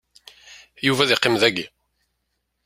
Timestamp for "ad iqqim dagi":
1.03-1.65